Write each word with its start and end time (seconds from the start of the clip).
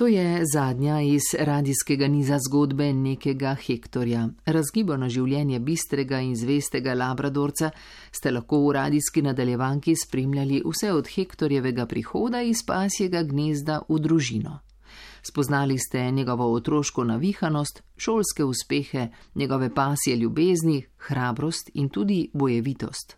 To 0.00 0.06
je 0.06 0.42
zadnja 0.52 1.00
iz 1.00 1.22
radijskega 1.38 2.08
niza 2.08 2.38
zgodbe 2.48 2.92
nekega 2.92 3.50
Hektorja. 3.66 4.28
Razgibano 4.46 5.08
življenje 5.12 5.58
bistrega 5.60 6.22
in 6.24 6.32
zvestega 6.40 6.94
labradorca 6.96 7.68
ste 8.08 8.32
lahko 8.32 8.62
v 8.62 8.70
radijski 8.78 9.20
nadaljevanki 9.26 9.92
spremljali 10.04 10.62
vse 10.64 10.94
od 10.96 11.10
Hektorjevega 11.16 11.84
prihoda 11.86 12.40
iz 12.40 12.64
pasjega 12.64 13.22
gnezda 13.28 13.82
v 13.90 14.00
družino. 14.00 14.54
Spoznali 15.20 15.76
ste 15.78 16.08
njegovo 16.10 16.48
otroško 16.54 17.04
navihanost, 17.04 17.82
šolske 17.96 18.44
uspehe, 18.44 19.10
njegove 19.34 19.68
pasje 19.74 20.16
ljubezni, 20.16 20.80
hrabrost 20.96 21.70
in 21.74 21.92
tudi 21.92 22.30
bojevitost. 22.32 23.16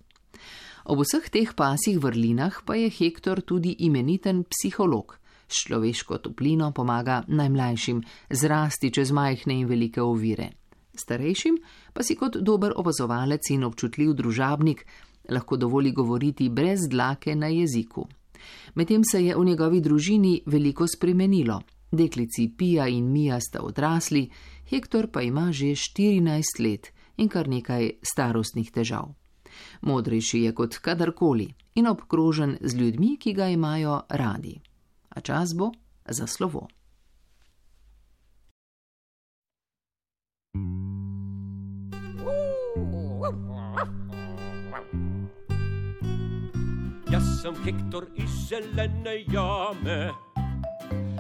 Ob 0.85 1.07
vseh 1.07 1.31
teh 1.31 1.55
pasjih 1.55 2.03
vrlinah 2.03 2.65
pa 2.67 2.75
je 2.75 2.91
Hektor 2.91 3.41
tudi 3.41 3.77
imeniten 3.79 4.43
psiholog 4.51 5.22
s 5.53 5.67
človeško 5.67 6.19
toplino 6.19 6.73
pomaga 6.73 7.23
najmlajšim 7.29 8.03
zrasti 8.31 8.91
čez 8.91 9.13
majhne 9.13 9.61
in 9.61 9.69
velike 9.69 10.03
ovire. 10.03 10.51
Starejšim 10.95 11.57
pa 11.93 12.03
si 12.03 12.17
kot 12.17 12.37
dober 12.41 12.73
opazovalec 12.77 13.51
in 13.51 13.65
občutljiv 13.65 14.13
družabnik 14.13 14.85
lahko 15.31 15.57
dovoli 15.57 15.93
govoriti 15.93 16.49
brez 16.49 16.89
dlake 16.89 17.35
na 17.35 17.47
jeziku. 17.47 18.09
Medtem 18.75 19.05
se 19.05 19.25
je 19.25 19.37
v 19.37 19.45
njegovi 19.45 19.81
družini 19.81 20.43
veliko 20.47 20.87
spremenilo. 20.87 21.61
Deklici 21.93 22.49
Pija 22.59 22.89
in 22.89 23.13
Mija 23.13 23.41
sta 23.41 23.61
odrasli, 23.63 24.31
Hektor 24.71 25.11
pa 25.13 25.23
ima 25.23 25.53
že 25.53 25.67
14 25.67 26.61
let 26.61 26.93
in 27.17 27.29
kar 27.29 27.49
nekaj 27.49 27.91
starostnih 28.03 28.73
težav. 28.73 29.15
Modrejši 29.83 30.43
je 30.43 30.55
kot 30.55 30.79
kadarkoli 30.79 31.49
in 31.75 31.87
obkrožen 31.87 32.57
z 32.61 32.77
ljudmi, 32.77 33.17
ki 33.17 33.33
ga 33.33 33.49
imajo 33.49 34.01
radi 34.09 34.61
a 35.13 35.21
čas 35.21 35.53
bo 35.55 35.73
za 36.09 36.27
slovo. 36.27 36.69
Jaz 47.13 47.45
sem 47.45 47.55
Hektor 47.65 48.09
iz 48.17 48.49
zelene 48.49 49.21
jame, 49.29 50.09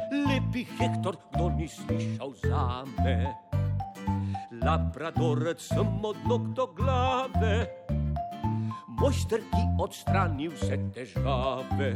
lepi 0.08 0.64
Hektor, 0.80 1.20
kdo 1.33 1.52
ni 1.52 1.69
slišal 1.69 2.33
za 2.41 2.84
me. 3.05 3.28
Labradorec 4.62 5.61
sem 5.61 6.05
od 6.05 6.17
nog 6.24 6.48
do 6.56 6.67
glave, 6.72 7.69
mojster, 8.89 9.45
ki 9.52 9.62
odstrani 9.77 10.48
vse 10.48 10.80
težave 10.95 11.92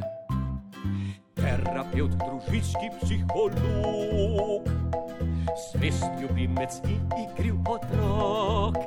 terapeut, 1.46 2.14
družinski 2.18 2.90
psiholog, 3.00 4.66
svest 5.68 6.06
ljubimec 6.20 6.80
in 6.90 7.04
igriv 7.22 7.60
otrok, 7.70 8.78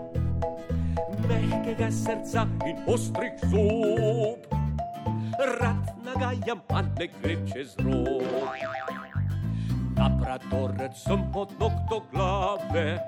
mehkega 1.27 1.87
srca 1.91 2.43
in 2.67 2.81
ostrih 2.91 3.39
zob, 3.53 4.43
rad 5.59 5.93
nagajam, 6.03 6.59
pa 6.67 6.83
ne 6.83 7.07
grem 7.21 7.47
čez 7.47 7.77
rok. 7.79 8.27
Labradorec 9.99 10.95
sem 10.99 11.23
od 11.35 11.51
nog 11.59 11.75
do 11.91 11.99
glave, 12.11 12.99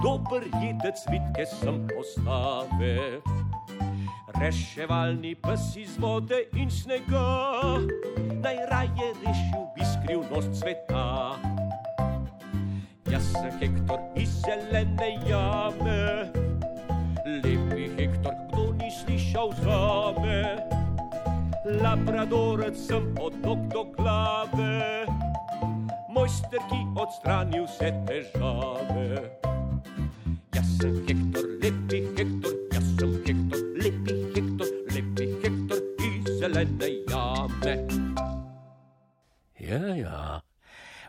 dober 0.00 0.48
jedec, 0.62 1.04
vidke 1.12 1.46
sem 1.48 1.80
postave 1.92 3.20
reševalni 4.40 5.34
pes 5.34 5.76
iz 5.76 5.96
vode 5.98 6.44
in 6.56 6.70
snega, 6.70 7.78
najraje 8.42 9.08
rešil 9.22 9.64
bi 9.74 9.84
skrivnost 9.92 10.60
sveta. 10.60 11.36
Jaz 13.10 13.30
sem 13.32 13.52
Hektor 13.60 14.00
iz 14.16 14.30
zelene 14.42 15.10
jame, 15.28 16.30
lepi 17.44 17.88
Hektor, 17.96 18.34
kdo 18.48 18.72
ni 18.72 18.90
slišal 18.90 19.52
za 19.62 20.12
me. 20.22 20.42
Labradorec 21.82 22.76
sem 22.76 23.14
od 23.20 23.32
nog 23.44 23.58
do 23.72 23.84
glave, 23.96 25.06
mojster, 26.08 26.60
ki 26.68 26.80
odstrani 26.96 27.62
vse 27.64 27.92
težave. 28.06 29.30
Jaz 30.54 30.68
sem 30.80 31.00
Hektor, 31.06 31.23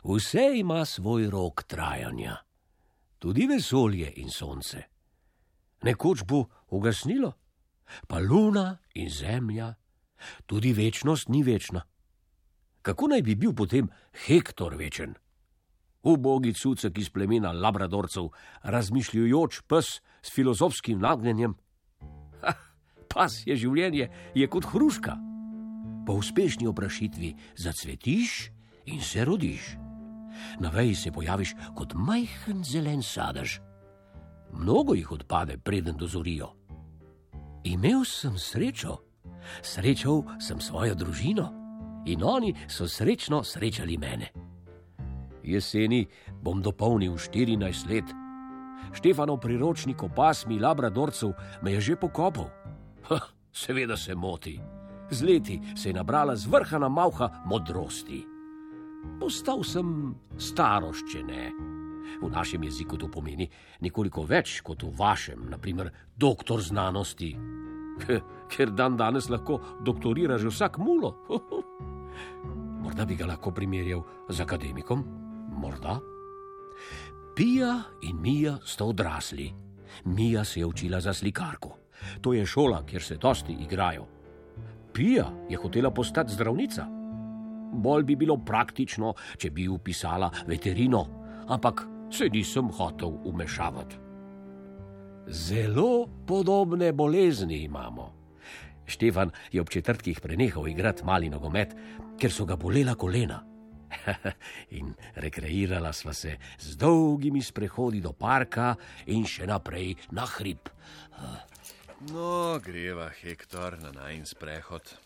vse 0.05 0.51
ima 0.55 0.85
svoj 0.85 1.29
rok 1.29 1.63
trajanja, 1.63 2.37
tudi 3.19 3.47
vesolje 3.47 4.13
in 4.15 4.29
sonce. 4.29 4.83
Nekoč 5.81 6.23
bo 6.23 6.45
ugasnilo, 6.69 7.33
pa 8.07 8.19
luna 8.19 8.77
in 8.93 9.09
zemlja, 9.09 9.73
tudi 10.45 10.73
večnost 10.73 11.29
ni 11.29 11.43
večna. 11.43 11.81
Kako 12.81 13.07
naj 13.07 13.21
bi 13.21 13.35
bil 13.35 13.53
potem 13.53 13.89
Hektor 14.25 14.75
večen? 14.75 15.13
Ubogi 16.03 16.53
cucek 16.53 16.97
iz 16.97 17.09
plemena 17.09 17.51
Labradorcev, 17.51 18.29
razmišljujoč 18.61 19.61
pes 19.67 19.85
s 20.21 20.33
filozofskim 20.33 20.99
nagnjenjem. 20.99 21.55
Ha, 22.45 22.53
pas 23.09 23.41
je 23.45 23.55
življenje, 23.57 24.09
je 24.35 24.47
kot 24.47 24.69
hruška 24.69 25.17
po 26.05 26.13
uspešni 26.21 26.67
oprašitvi 26.69 27.33
zacvetiš 27.57 28.51
in 28.85 29.01
se 29.01 29.25
rodiš. 29.25 29.84
Na 30.59 30.69
veji 30.69 30.95
se 30.95 31.11
pojaviš 31.11 31.55
kot 31.75 31.93
majhen 31.93 32.63
zelen 32.63 33.03
sadež. 33.03 33.59
Mnogo 34.53 34.93
jih 34.93 35.11
odpade, 35.11 35.57
preden 35.57 35.97
dozorijo. 35.97 36.53
Imel 37.63 38.05
sem 38.05 38.37
srečo, 38.37 38.97
srečal 39.61 40.23
sem 40.39 40.61
svojo 40.61 40.95
družino 40.95 41.51
in 42.05 42.23
oni 42.23 42.53
so 42.67 42.87
srečno 42.87 43.43
srečali 43.43 43.97
mene. 43.97 44.29
Jeseni 45.43 46.05
bom 46.41 46.61
dopolnil 46.61 47.17
14 47.17 47.89
let. 47.89 48.05
Štefanov 48.93 49.39
priročnik 49.41 50.03
o 50.03 50.09
pasmi 50.09 50.59
Labradorcev 50.59 51.33
me 51.61 51.73
je 51.73 51.81
že 51.81 51.95
pokopal. 51.95 52.49
Ha, 53.09 53.19
seveda 53.51 53.97
se 53.97 54.15
moti 54.15 54.59
z 55.09 55.21
leti 55.21 55.61
se 55.75 55.89
je 55.89 55.93
nabrala 55.93 56.35
zvrhana 56.35 56.89
malha 56.89 57.29
modrosti. 57.45 58.34
Postal 59.19 59.63
sem 59.63 60.15
staroščene. 60.37 61.51
V 62.21 62.29
našem 62.29 62.63
jeziku 62.63 62.97
to 62.97 63.09
pomeni 63.11 63.47
nekoliko 63.81 64.23
več 64.27 64.61
kot 64.65 64.83
v 64.85 64.93
vašem, 64.95 65.49
naprimer 65.49 65.91
doktor 66.17 66.61
znanosti. 66.61 67.33
Ker 68.51 68.71
dan 68.75 68.97
danes 68.99 69.29
lahko 69.31 69.59
doktorira 69.83 70.37
že 70.37 70.51
vsak 70.51 70.77
mulo. 70.77 71.15
Morda 72.85 73.05
bi 73.05 73.17
ga 73.17 73.25
lahko 73.25 73.51
primerjal 73.51 74.03
z 74.29 74.45
akademikom, 74.45 75.01
morda. 75.57 75.97
Pija 77.35 77.81
in 78.07 78.21
Mija 78.21 78.59
sta 78.63 78.85
odrasli. 78.85 79.49
Mija 80.05 80.43
se 80.43 80.59
je 80.59 80.65
učila 80.65 81.01
za 81.01 81.13
slikarko. 81.13 81.77
To 82.21 82.33
je 82.33 82.45
šola, 82.45 82.83
kjer 82.85 83.03
se 83.03 83.17
dosti 83.17 83.57
igrajo. 83.65 84.05
Pija 84.93 85.25
je 85.49 85.57
hotela 85.57 85.91
postati 85.91 86.33
zdravnica. 86.33 86.94
Bolj 87.81 88.03
bi 88.03 88.15
bilo 88.15 88.37
praktično, 88.37 89.13
če 89.37 89.51
bi 89.51 89.67
upisala 89.67 90.31
veterino, 90.47 91.05
ampak 91.47 91.85
se 92.11 92.29
nisem 92.29 92.71
hotel 92.71 93.17
umešavati. 93.25 93.95
Zelo 95.27 96.05
podobne 96.27 96.91
bolezni 96.93 97.63
imamo. 97.63 98.13
Štefan 98.85 99.31
je 99.51 99.61
ob 99.61 99.69
četrtkih 99.69 100.21
prenehal 100.21 100.67
igrati 100.67 101.03
mali 101.03 101.29
nogomet, 101.29 101.73
ker 102.19 102.31
so 102.31 102.45
ga 102.45 102.55
bolela 102.55 102.95
kolena. 102.95 103.41
in 104.77 104.93
rekreirala 105.15 105.93
sva 105.93 106.13
se 106.13 106.37
z 106.59 106.75
dolgimi 106.77 107.41
sprehodi 107.41 108.01
do 108.01 108.13
parka 108.13 108.75
in 109.07 109.25
še 109.25 109.47
naprej 109.47 109.95
na 110.11 110.25
hrib. 110.37 110.69
No, 112.11 112.59
greva 112.59 113.09
Hektor 113.21 113.79
na 113.81 113.91
najn 113.95 114.25
sprehod. 114.25 114.97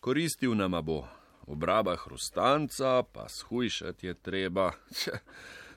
Koristil 0.00 0.54
nama 0.54 0.82
bo, 0.82 1.04
obraba 1.46 1.96
hrustanca, 1.96 3.02
pa 3.12 3.28
shujšati 3.28 4.06
je 4.06 4.14
treba. 4.14 4.72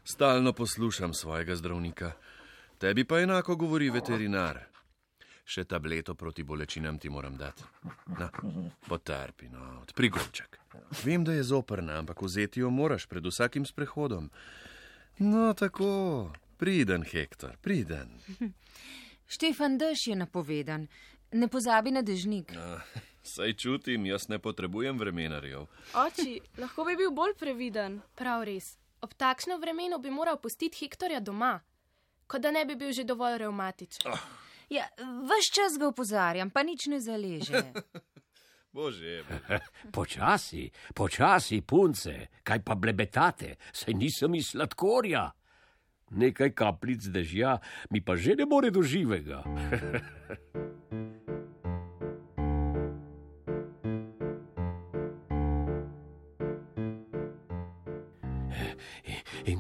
Stalno 0.04 0.54
poslušam 0.54 1.14
svojega 1.14 1.56
zdravnika. 1.56 2.12
Tebi 2.78 3.04
pa 3.04 3.20
enako 3.20 3.56
govori 3.56 3.90
veterinar. 3.90 4.60
Še 5.50 5.66
tableto 5.66 6.14
proti 6.16 6.44
bolečinam 6.44 7.00
ti 7.02 7.10
moram 7.10 7.38
dati. 7.38 7.64
Na, 8.20 8.30
potrpi, 8.88 9.50
no, 9.50 9.82
odpri 9.82 10.10
gobček. 10.10 10.60
Vem, 11.04 11.24
da 11.26 11.34
je 11.34 11.44
zoprna, 11.44 11.98
ampak 12.00 12.22
vzeti 12.22 12.62
jo 12.62 12.70
moraš 12.70 13.08
pred 13.10 13.26
vsakim 13.26 13.66
sprehodom. 13.66 14.30
No, 15.20 15.54
tako, 15.54 16.32
priden, 16.58 17.04
Hektor, 17.04 17.58
priden. 17.62 18.14
Štefan 19.34 19.78
Dež 19.78 20.08
je 20.08 20.16
napovedan, 20.16 20.88
ne 21.34 21.48
pozabi 21.48 21.92
na 21.92 22.06
dežnik. 22.06 22.54
No, 22.54 22.78
Saj 23.30 23.54
čutim, 23.54 24.06
jaz 24.06 24.28
ne 24.30 24.40
potrebujem 24.40 24.98
vremenarjev. 24.98 25.68
Oči, 25.94 26.40
lahko 26.58 26.86
bi 26.88 26.96
bil 26.98 27.12
bolj 27.14 27.36
previden. 27.38 28.00
Prav 28.18 28.44
res. 28.50 28.74
Ob 29.06 29.14
takšnem 29.14 29.62
vremenu 29.62 30.00
bi 30.02 30.10
moral 30.10 30.40
pustiti 30.42 30.82
Hektorja 30.82 31.20
doma, 31.22 31.60
kot 32.28 32.42
da 32.42 32.52
ne 32.52 32.66
bi 32.66 32.76
bil 32.76 32.92
že 32.92 33.06
dovolj 33.08 33.38
revmatičen. 33.44 34.18
Ja, 34.70 34.90
vse 34.98 35.54
čas 35.54 35.78
ga 35.80 35.88
opozarjam, 35.88 36.50
pa 36.50 36.66
nič 36.66 36.90
ne 36.90 37.00
zaleže. 37.00 37.64
Bože, 38.74 39.24
bože. 39.26 39.60
Počasi, 39.98 40.70
počasi, 40.94 41.62
punce, 41.66 42.30
kaj 42.46 42.62
pa 42.62 42.76
blebetate, 42.78 43.58
saj 43.74 43.98
nisem 43.98 44.36
iz 44.38 44.54
sladkorja. 44.54 45.26
Nekaj 46.10 46.54
kapljic 46.58 47.10
dežja 47.10 47.58
mi 47.90 48.02
pa 48.02 48.16
že 48.18 48.36
ne 48.38 48.46
more 48.46 48.70
do 48.70 48.82
živega. 48.82 49.42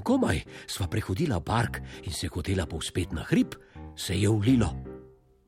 komaj 0.09 0.41
sva 0.65 0.87
prehodila 0.89 1.37
park 1.39 1.81
in 2.03 2.13
se 2.13 2.27
hotela 2.33 2.65
povspet 2.65 3.13
na 3.13 3.27
hrib, 3.29 3.53
se 3.95 4.17
je 4.17 4.29
ulilo. 4.29 4.71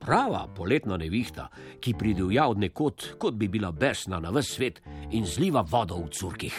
Prava 0.01 0.47
poletna 0.55 0.97
nevihta, 0.97 1.47
ki 1.79 1.93
pridivja 1.97 2.47
od 2.49 2.59
nekod, 2.61 3.05
kot 3.21 3.37
bi 3.37 3.47
bila 3.47 3.71
besna 3.71 4.19
na 4.19 4.29
vse 4.29 4.53
svet 4.53 4.81
in 5.11 5.25
zliva 5.25 5.61
vodo 5.61 5.97
v 6.01 6.09
curkih. 6.09 6.57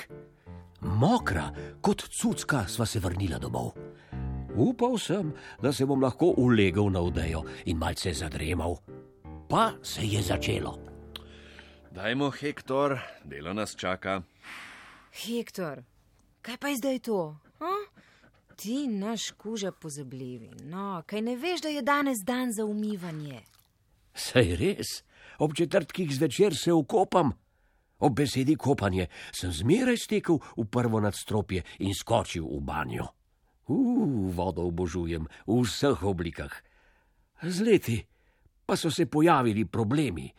Mokra 0.81 1.51
kot 1.81 2.03
cucka 2.11 2.67
sva 2.67 2.87
se 2.87 2.99
vrnila 2.99 3.39
domov. 3.39 3.75
Upal 4.57 4.99
sem, 4.99 5.33
da 5.63 5.73
se 5.73 5.87
bom 5.87 6.03
lahko 6.03 6.35
ulegel 6.37 6.91
na 6.91 7.01
odejo 7.01 7.45
in 7.67 7.79
malce 7.79 8.13
zadremal. 8.15 8.77
Pa 9.49 9.73
se 9.83 10.07
je 10.07 10.23
začelo. 10.23 10.79
Dajmo, 11.91 12.31
Hektor, 12.31 12.99
delo 13.25 13.53
nas 13.53 13.77
čaka. 13.77 14.23
Hektor, 15.13 15.85
kaj 16.43 16.57
pa 16.59 16.69
je 16.69 16.77
zdaj 16.77 16.99
to? 16.99 17.37
Ti 18.63 18.87
naš 18.87 19.31
kuža 19.31 19.73
pozabljivi. 19.73 20.51
No, 20.71 21.03
kaj 21.07 21.21
ne 21.23 21.37
veš, 21.37 21.63
da 21.63 21.69
je 21.69 21.83
danes 21.83 22.19
dan 22.25 22.53
za 22.53 22.65
umivanje? 22.65 23.41
Sej 24.15 24.57
res, 24.57 25.03
ob 25.39 25.55
četrtkih 25.55 26.13
zvečer 26.15 26.55
se 26.57 26.73
ukopam. 26.73 27.33
Ob 27.99 28.15
besedi 28.15 28.55
kopanje 28.57 29.09
sem 29.35 29.51
zmeraj 29.53 29.97
stekel 29.97 30.39
v 30.57 30.67
prvo 30.71 31.01
nadstropje 31.01 31.65
in 31.79 31.91
skočil 31.95 32.47
v 32.47 32.61
banjo. 32.61 33.09
Uf, 33.67 34.31
vodo 34.37 34.63
obožujem 34.71 35.27
v 35.47 35.59
vseh 35.63 36.03
oblikah. 36.03 36.55
Z 37.43 37.67
leti 37.67 37.99
pa 38.67 38.77
so 38.77 38.91
se 38.91 39.07
pojavili 39.07 39.65
problemi, 39.65 40.31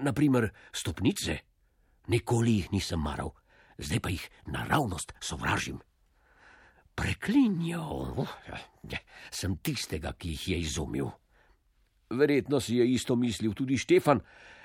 naprimer 0.00 0.48
stopnice. 0.72 1.38
Nikoli 2.08 2.56
jih 2.56 2.72
nisem 2.72 3.00
maral, 3.00 3.34
zdaj 3.78 4.00
pa 4.00 4.08
jih 4.08 4.24
naravnost 4.46 5.12
sovražim. 5.20 5.84
Preklinjal 6.98 8.26
sem 9.30 9.54
tistega, 9.62 10.12
ki 10.18 10.34
jih 10.34 10.48
je 10.48 10.58
izumil. 10.66 11.10
Verjetno 12.10 12.60
si 12.60 12.80
je 12.80 12.86
isto 12.90 13.16
mislil 13.16 13.54
tudi 13.54 13.78
Štefan, 13.78 14.20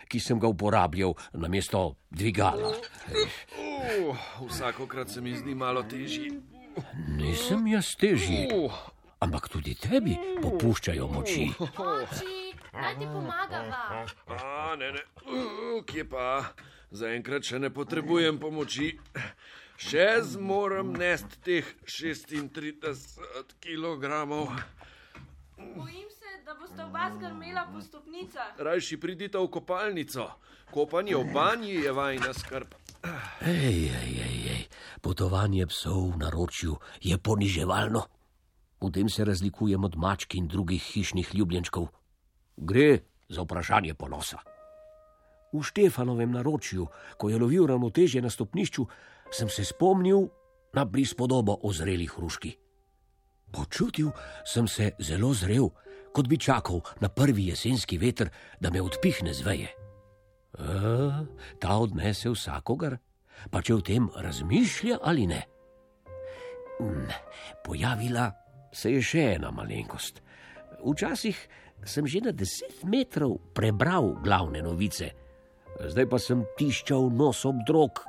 ki 0.07 0.19
sem 0.19 0.39
ga 0.39 0.47
uporabljal 0.47 1.13
na 1.33 1.47
mesto 1.47 1.95
dvigala. 2.09 2.73
Uh, 2.73 4.17
vsakokrat 4.47 5.09
se 5.09 5.21
mi 5.21 5.35
zdi 5.35 5.55
malo 5.55 5.83
težji. 5.83 6.31
Nisem 7.17 7.67
jaz 7.67 7.93
težji, 7.99 8.47
ampak 9.21 9.49
tudi 9.49 9.75
tebi 9.75 10.17
popuščajo 10.41 11.07
moči. 11.11 11.49
Oči, 11.59 12.37
naj 12.73 12.97
ti 12.97 13.09
pomagava. 13.09 14.05
A, 14.27 14.75
ne, 14.79 14.91
ne, 14.95 15.03
uh, 15.27 15.83
kje 15.85 16.07
pa? 16.09 16.55
Zaenkrat 16.93 17.45
še 17.45 17.59
ne 17.61 17.73
potrebujem 17.73 18.39
pomoči. 18.41 18.93
Še 19.77 20.21
zmorem 20.35 20.93
nest 20.93 21.39
teh 21.43 21.65
36 21.85 23.57
kg. 23.59 24.05
Bojim 25.57 26.09
se, 26.09 26.29
da 26.45 26.53
boste 26.53 26.83
oba 26.85 27.09
zgrmela 27.15 27.65
po 27.73 27.81
stopnicah. 27.81 28.53
Rajši 28.57 28.97
pridite 28.97 29.37
v 29.37 29.49
kopalnico. 29.49 30.29
Kopanje 30.73 31.15
v 31.15 31.33
banji 31.33 31.75
je 31.85 31.91
vajna 31.91 32.33
skrb. 32.33 32.73
Ej, 33.43 33.91
ej, 33.91 34.13
ej, 34.23 34.37
ej, 34.47 34.63
potovanje 35.01 35.67
psov 35.67 36.15
v 36.15 36.23
naročju 36.23 36.77
je 37.03 37.17
poniževalno. 37.17 38.01
V 38.81 38.91
tem 38.91 39.09
se 39.09 39.25
razlikujem 39.25 39.83
od 39.83 39.95
mačk 39.95 40.35
in 40.35 40.47
drugih 40.47 40.81
hišnih 40.81 41.35
ljubljenčkov. 41.35 41.87
Gre 42.57 43.03
za 43.29 43.43
vprašanje 43.43 43.93
ponosa. 43.93 44.39
V 45.53 45.61
Štefanovem 45.61 46.31
naročju, 46.31 46.87
ko 47.17 47.29
je 47.29 47.37
lovil 47.37 47.67
ravnotežje 47.69 48.21
na 48.21 48.29
stopnišču, 48.29 48.85
sem 49.33 49.49
se 49.49 49.65
spomnil 49.65 50.29
na 50.73 50.85
prispodobo 50.85 51.57
o 51.63 51.73
zrelih 51.73 52.11
hruški. 52.13 52.53
Počutil 53.53 54.09
sem 54.45 54.67
se 54.67 54.91
zelo 55.01 55.33
zrel, 55.33 55.69
kot 56.13 56.29
bi 56.29 56.37
čakal 56.37 56.81
na 57.01 57.09
prvi 57.09 57.49
jesenski 57.49 57.97
veter, 57.97 58.29
da 58.61 58.69
me 58.69 58.81
odpihne 58.81 59.33
z 59.33 59.41
veje. 59.45 59.69
A, 60.57 61.25
ta 61.59 61.77
odnese 61.81 62.29
vsakogar, 62.29 62.97
pa 63.49 63.61
če 63.61 63.77
v 63.81 63.85
tem 63.85 64.09
razmišlja 64.13 65.01
ali 65.01 65.27
ne. 65.29 65.41
Hm, 66.77 67.09
Pojavila 67.65 68.29
se 68.73 68.93
je 68.93 69.01
še 69.01 69.25
ena 69.37 69.53
malenkost. 69.53 70.21
Včasih 70.83 71.37
sem 71.85 72.07
že 72.07 72.21
na 72.21 72.31
deset 72.31 72.81
metrov 72.85 73.37
prebral 73.53 74.13
glavne 74.23 74.61
novice, 74.61 75.13
zdaj 75.77 76.07
pa 76.09 76.17
sem 76.21 76.45
tiščal 76.57 77.09
nos 77.13 77.45
ob 77.49 77.61
drog, 77.67 78.01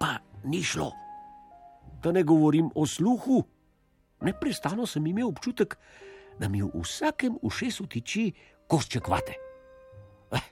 pa 0.00 0.16
ni 0.44 0.62
šlo. 0.62 0.92
Da 2.02 2.12
ne 2.12 2.22
govorim 2.22 2.70
o 2.74 2.86
sluhu. 2.86 3.42
Neprestano 4.20 4.86
sem 4.86 5.06
imel 5.06 5.28
občutek, 5.28 5.76
da 6.38 6.48
mi 6.48 6.62
v 6.62 6.70
vsakem 6.74 7.38
ušesu 7.42 7.86
tiči 7.86 8.32
košček 8.66 9.08
vate. 9.08 9.34
Eh, 10.32 10.46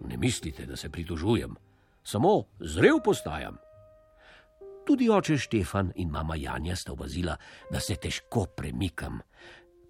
ne 0.00 0.16
mislite, 0.16 0.66
da 0.66 0.76
se 0.76 0.90
pritožujem, 0.90 1.54
samo 2.02 2.44
zrel 2.60 3.00
postajam. 3.04 3.58
Tudi 4.86 5.10
oče 5.10 5.36
Štefan 5.38 5.92
in 5.96 6.10
mama 6.10 6.36
Janja 6.36 6.76
sta 6.76 6.92
opazila, 6.92 7.36
da 7.70 7.80
se 7.80 7.96
težko 7.96 8.46
premikam. 8.56 9.20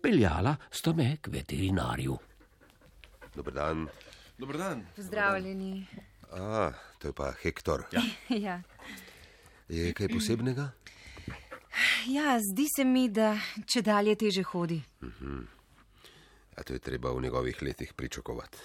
Peljala 0.03 0.56
sta 0.71 0.93
me 0.93 1.17
k 1.23 1.31
veterinarju. 1.31 2.17
Dober 3.35 3.55
dan. 3.55 3.87
Dober 4.39 4.59
dan. 4.59 4.83
Pozdravljeni. 4.97 5.87
A, 6.33 6.73
to 6.99 7.09
je 7.09 7.12
pa 7.12 7.33
Hektor. 7.43 7.85
Ja. 7.93 8.03
Ja. 8.47 8.62
Je 9.69 9.93
kaj 9.93 10.09
posebnega? 10.09 10.70
ja, 12.17 12.41
zdi 12.41 12.67
se 12.76 12.85
mi, 12.85 13.09
da 13.09 13.37
če 13.66 13.83
dalje 13.83 14.14
teže 14.16 14.43
hodi. 14.43 14.81
A 16.57 16.62
to 16.64 16.73
je 16.73 16.83
treba 16.83 17.12
v 17.12 17.23
njegovih 17.23 17.62
letih 17.62 17.93
pričakovati. 17.95 18.59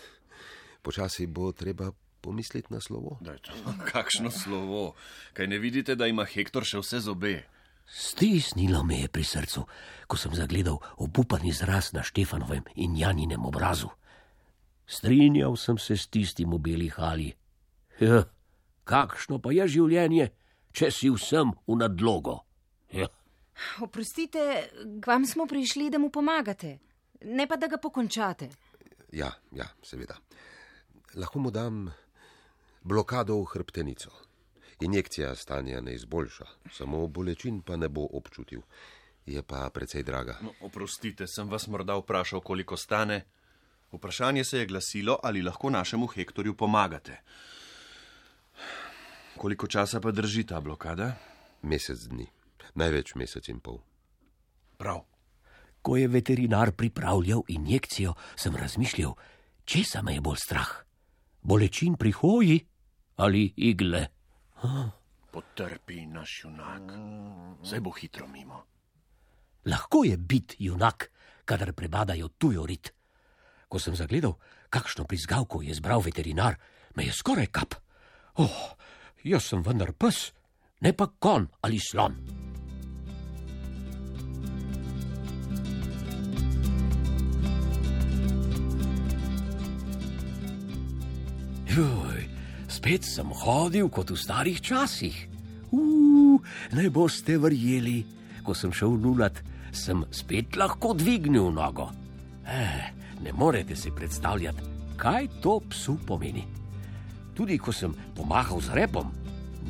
Počasi 0.81 1.27
bo 1.27 1.51
treba 1.51 1.91
pomisliti 2.21 2.73
na 2.73 2.79
slovo. 2.81 3.17
Daj 3.21 3.37
to. 3.37 3.51
Kakšno 3.91 4.31
slovo. 4.31 4.93
Kaj 5.33 5.47
ne 5.47 5.59
vidite, 5.59 5.95
da 5.95 6.07
ima 6.07 6.25
Hektor 6.25 6.65
še 6.65 6.79
vse 6.79 7.03
zobe? 7.03 7.43
Stisnilo 7.83 8.83
me 8.87 9.03
je 9.03 9.09
pri 9.11 9.23
srcu, 9.27 9.65
ko 10.07 10.17
sem 10.17 10.31
zagledal 10.35 10.79
obupan 11.03 11.43
izraz 11.45 11.91
na 11.93 12.03
Štefanovem 12.03 12.63
in 12.79 12.95
Janinem 12.95 13.43
obrazu. 13.45 13.91
Strinjal 14.87 15.57
sem 15.59 15.77
se 15.77 15.97
s 15.99 16.07
tistim 16.07 16.55
v 16.55 16.59
beli 16.63 16.87
hali. 16.95 17.33
Ja, 17.99 18.23
kakšno 18.87 19.39
pa 19.43 19.51
je 19.51 19.67
življenje, 19.67 20.31
če 20.73 20.89
si 20.91 21.09
vsem 21.13 21.53
v 21.67 21.77
nadlogo? 21.77 22.39
Ja. 22.93 23.07
Oprostite, 23.85 24.43
k 24.99 25.07
vam 25.07 25.25
smo 25.29 25.45
prišli, 25.47 25.91
da 25.93 26.01
mu 26.01 26.09
pomagate, 26.09 26.77
ne 27.29 27.47
pa 27.47 27.57
da 27.57 27.69
ga 27.69 27.77
pokončate. 27.77 28.49
Ja, 29.13 29.29
ja, 29.53 29.69
seveda. 29.85 30.17
Lahko 31.15 31.39
mu 31.39 31.51
dam 31.53 31.85
blokado 32.81 33.37
v 33.37 33.45
hrbtenico. 33.53 34.09
Injekcija 34.81 35.35
stanja 35.35 35.81
ne 35.81 35.93
izboljša, 35.93 36.45
samo 36.73 37.07
bolečin 37.07 37.61
pa 37.61 37.77
ne 37.77 37.89
bo 37.89 38.07
občutil. 38.11 38.65
Je 39.25 39.43
pa 39.43 39.69
precej 39.69 40.03
draga. 40.03 40.39
No, 40.41 40.51
oprostite, 40.65 41.27
sem 41.27 41.47
vas 41.49 41.67
morda 41.67 41.95
vprašal, 41.95 42.41
koliko 42.41 42.77
stane. 42.77 43.21
Vprašanje 43.93 44.43
se 44.43 44.59
je 44.59 44.65
glasilo, 44.65 45.19
ali 45.23 45.41
lahko 45.41 45.69
našemu 45.69 46.07
Hektorju 46.07 46.57
pomagate. 46.57 47.21
Koliko 49.37 49.67
časa 49.67 49.99
pa 49.99 50.11
drži 50.11 50.45
ta 50.45 50.61
blokada? 50.61 51.15
Mesec 51.61 52.07
dni, 52.07 52.27
največ 52.75 53.15
mesec 53.15 53.49
in 53.49 53.59
pol. 53.59 53.81
Prav. 54.77 55.03
Ko 55.81 55.97
je 55.97 56.07
veterinar 56.07 56.71
pripravljal 56.71 57.43
injekcijo, 57.47 58.13
sem 58.35 58.55
razmišljal, 58.55 59.15
česa 59.65 60.01
me 60.01 60.13
je 60.13 60.21
bolj 60.21 60.37
strah: 60.45 60.69
bolečin 61.41 61.95
pri 61.95 62.11
hoji 62.11 62.59
ali 63.15 63.53
igle. 63.57 64.07
Potrpi 65.31 66.05
naš 66.05 66.43
junak. 66.43 66.93
Zdaj 67.63 67.79
bo 67.79 67.91
hitro 67.91 68.27
mimo. 68.27 68.63
Lahko 69.65 70.03
je 70.03 70.17
biti 70.17 70.55
junak, 70.59 71.11
kadar 71.45 71.73
prebadajo 71.73 72.27
tujo 72.37 72.65
rit. 72.65 72.93
Ko 73.67 73.79
sem 73.79 73.95
zagledal, 73.95 74.37
kakšno 74.69 75.03
prizgavko 75.03 75.61
je 75.61 75.73
zbral 75.73 76.01
veterinar, 76.05 76.55
me 76.95 77.05
je 77.05 77.13
skoraj 77.13 77.47
kap. 77.51 77.75
Oh, 78.35 78.75
jaz 79.23 79.49
sem 79.49 79.63
vendar 79.63 79.93
pes, 79.93 80.31
ne 80.81 80.91
pa 80.93 81.07
kon 81.19 81.47
ali 81.63 81.79
slon. 81.79 82.17
Juj, 91.73 92.19
spet 92.69 93.07
sem 93.07 93.31
hodil 93.33 93.89
kot 93.89 94.11
v 94.13 94.17
starih 94.19 94.59
časih. 94.61 95.15
Uf, 95.73 96.43
ne 96.77 96.85
boste 96.93 97.39
verjeli, 97.41 98.03
ko 98.45 98.53
sem 98.53 98.69
šel 98.69 98.99
nulat, 99.01 99.39
sem 99.73 100.03
spet 100.13 100.53
lahko 100.59 100.93
dvignil 100.93 101.49
nogo. 101.49 101.89
Eh, 102.45 102.91
ne 103.25 103.33
morete 103.33 103.73
si 103.75 103.89
predstavljati, 103.89 104.69
kaj 105.01 105.31
to 105.41 105.57
psu 105.71 105.97
pomeni. 106.05 106.45
Tudi 107.33 107.57
ko 107.57 107.73
sem 107.73 107.93
pomahal 108.15 108.61
z 108.61 108.73
repom, 108.77 109.09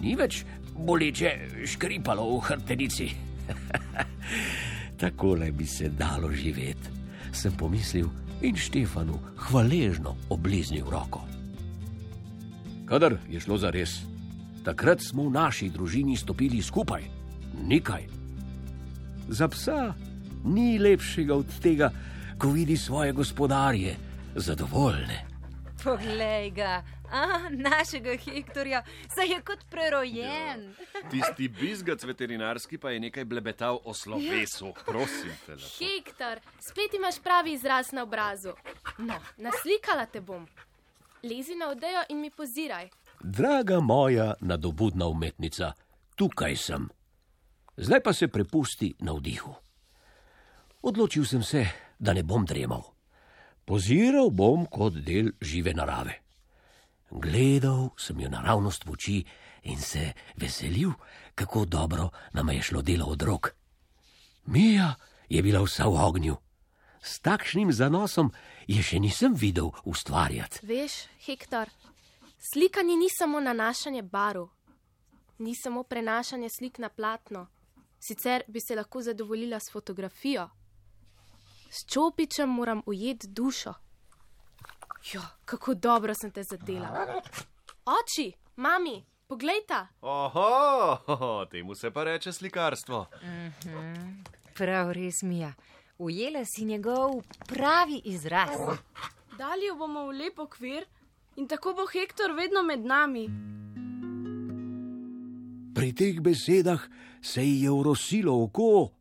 ni 0.01 0.15
več 0.20 0.43
boleče 0.75 1.63
škripalo 1.65 2.25
v 2.38 2.41
hrtenici. 2.50 3.08
Takole 5.01 5.51
bi 5.51 5.65
se 5.67 5.89
dalo 5.89 6.32
živeti, 6.32 6.91
sem 7.32 7.55
pomislil 7.58 8.10
in 8.43 8.55
Štefanu 8.55 9.20
hvaležno 9.48 10.15
obliznil 10.29 10.89
roko. 10.91 11.24
Kadar 12.86 13.17
je 13.29 13.39
šlo 13.39 13.58
za 13.58 13.72
res, 13.72 14.03
takrat 14.63 15.01
smo 15.01 15.27
v 15.27 15.34
naši 15.34 15.70
družini 15.72 16.17
stopili 16.20 16.62
skupaj, 16.62 17.03
nekaj. 17.63 18.03
Za 19.32 19.48
psa 19.48 19.93
ni 20.43 20.75
lepšega 20.79 21.36
od 21.36 21.48
tega, 21.63 21.89
ko 22.38 22.51
vidi 22.51 22.77
svoje 22.77 23.15
gospodarje 23.15 23.96
zadovoljne. 24.36 25.24
Poglej 25.84 26.51
ga, 26.51 26.84
a, 27.22 27.50
našega 27.50 28.15
Hektorja, 28.17 28.84
saj 29.15 29.27
je 29.32 29.41
kot 29.41 29.65
prerojen. 29.70 30.74
Tisti 31.12 31.48
bizgac 31.48 32.03
veterinarski 32.03 32.77
pa 32.77 32.91
je 32.91 33.00
nekaj 33.00 33.25
blebetal 33.25 33.79
o 33.84 33.93
slovesu. 33.93 34.74
Prosim 34.86 35.32
te. 35.46 35.55
lepo. 35.55 35.70
Hektor, 35.79 36.39
spet 36.60 36.93
imaš 36.93 37.22
pravi 37.24 37.53
izraz 37.53 37.91
na 37.91 38.03
obrazu. 38.03 38.53
No, 38.98 39.20
naslikala 39.38 40.05
te 40.05 40.22
bom. 40.22 40.48
Lezi 41.24 41.55
na 41.55 41.70
odejo 41.70 42.01
in 42.10 42.22
mi 42.22 42.29
poziraj. 42.29 42.89
Draga 43.24 43.79
moja 43.79 44.34
nadobudna 44.41 45.08
umetnica, 45.08 45.74
tukaj 46.15 46.55
sem. 46.55 46.89
Zdaj 47.77 48.03
pa 48.03 48.13
se 48.13 48.27
prepusti 48.27 48.93
na 49.00 49.13
vdihu. 49.13 49.53
Odločil 50.82 51.25
sem 51.25 51.43
se, 51.43 51.65
da 52.00 52.13
ne 52.13 52.24
bom 52.24 52.46
dremal. 52.46 52.84
Poziral 53.65 54.29
bom 54.29 54.65
kot 54.65 54.93
del 54.93 55.32
žive 55.41 55.74
narave. 55.74 56.23
Gledal 57.13 57.89
sem 57.98 58.20
jo 58.20 58.29
naravnost 58.29 58.86
v 58.86 58.91
oči 58.91 59.17
in 59.63 59.77
se 59.77 60.13
veselil, 60.36 60.91
kako 61.36 61.65
dobro 61.65 62.10
nam 62.34 62.50
je 62.50 62.62
šlo 62.62 62.82
delo 62.82 63.05
od 63.05 63.22
rok. 63.22 63.53
Mija 64.46 64.96
je 65.29 65.41
bila 65.41 65.62
vsa 65.62 65.86
v 65.86 66.05
ognju. 66.05 66.36
S 67.03 67.20
takšnim 67.20 67.72
zanosom 67.72 68.32
je 68.67 68.82
še 68.84 69.00
nisem 69.00 69.36
videl 69.36 69.70
ustvarjati. 69.86 70.65
Veš, 70.65 70.93
Hektor, 71.25 71.70
slikanje 72.53 72.96
ni 72.96 73.10
samo 73.12 73.39
nanašanje 73.39 74.01
barv, 74.01 74.48
ni 75.38 75.53
samo 75.55 75.84
prenašanje 75.84 76.50
slik 76.50 76.79
na 76.79 76.89
platno, 76.89 77.48
sicer 78.00 78.43
bi 78.48 78.60
se 78.60 78.75
lahko 78.75 79.01
zadovoljila 79.01 79.60
s 79.60 79.72
fotografijo. 79.72 80.50
S 81.70 81.86
čopičem 81.93 82.50
moram 82.50 82.82
ujeti 82.86 83.27
dušo. 83.27 83.74
Jo, 85.12 85.22
kako 85.45 85.74
dobro 85.74 86.13
sem 86.15 86.31
te 86.31 86.43
zadela. 86.43 87.22
Oči, 87.86 88.31
mami, 88.55 89.03
poglejta. 89.27 89.88
Oho, 90.01 91.45
temu 91.51 91.75
se 91.75 91.91
pa 91.91 92.03
reče 92.03 92.31
slikarstvo. 92.31 93.05
Prav 94.55 94.91
res 94.91 95.22
mi 95.22 95.39
je. 95.39 95.53
Ujela 95.98 96.45
si 96.45 96.65
njegov 96.65 97.22
pravi 97.48 98.01
izraz. 98.05 98.60
Dali 99.38 99.65
jo 99.65 99.75
bomo 99.75 100.07
v 100.07 100.17
lep 100.17 100.39
okvir 100.39 100.86
in 101.36 101.48
tako 101.48 101.74
bo 101.74 101.86
Hektor 101.91 102.31
vedno 102.31 102.63
med 102.63 102.86
nami. 102.86 103.27
Pri 105.75 105.93
teh 105.93 106.22
besedah 106.22 106.81
se 107.22 107.43
ji 107.43 107.63
je 107.63 107.72
urosilo 107.72 108.43
oko. 108.43 108.91